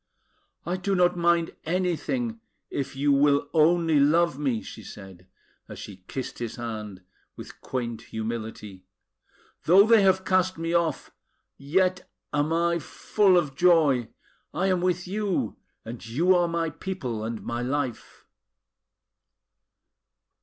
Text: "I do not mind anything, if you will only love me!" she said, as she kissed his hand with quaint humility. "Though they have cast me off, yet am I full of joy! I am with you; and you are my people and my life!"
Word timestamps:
"I 0.65 0.77
do 0.77 0.95
not 0.95 1.15
mind 1.15 1.55
anything, 1.63 2.39
if 2.71 2.95
you 2.95 3.11
will 3.11 3.47
only 3.53 3.99
love 3.99 4.39
me!" 4.39 4.63
she 4.63 4.81
said, 4.81 5.27
as 5.69 5.77
she 5.77 5.97
kissed 6.07 6.39
his 6.39 6.55
hand 6.55 7.03
with 7.35 7.61
quaint 7.61 8.01
humility. 8.05 8.83
"Though 9.65 9.85
they 9.85 10.01
have 10.01 10.25
cast 10.25 10.57
me 10.57 10.73
off, 10.73 11.11
yet 11.55 12.09
am 12.33 12.51
I 12.51 12.79
full 12.79 13.37
of 13.37 13.55
joy! 13.55 14.09
I 14.55 14.65
am 14.69 14.81
with 14.81 15.07
you; 15.07 15.57
and 15.85 16.03
you 16.03 16.33
are 16.33 16.47
my 16.47 16.71
people 16.71 17.23
and 17.23 17.43
my 17.43 17.61
life!" 17.61 18.25